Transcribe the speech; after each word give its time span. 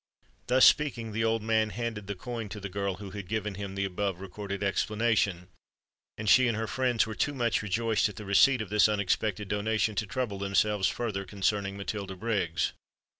Thus 0.47 0.65
speaking, 0.65 1.11
the 1.11 1.23
old 1.23 1.43
man 1.43 1.69
handed 1.69 2.07
the 2.07 2.15
coin 2.15 2.49
to 2.49 2.59
the 2.59 2.69
girl 2.69 2.95
who 2.95 3.11
had 3.11 3.27
given 3.27 3.53
him 3.53 3.75
the 3.75 3.85
above 3.85 4.19
recorded 4.19 4.63
explanation; 4.63 5.47
and 6.17 6.27
she 6.27 6.47
and 6.47 6.57
her 6.57 6.65
friends 6.65 7.05
were 7.05 7.13
too 7.13 7.35
much 7.35 7.61
rejoiced 7.61 8.09
at 8.09 8.15
the 8.15 8.25
receipt 8.25 8.63
of 8.63 8.69
this 8.71 8.89
unexpected 8.89 9.47
donation, 9.47 9.93
to 9.97 10.07
trouble 10.07 10.39
themselves 10.39 10.87
further 10.87 11.23
concerning 11.23 11.77
Matilda 11.77 12.15
Briggs. 12.15 12.73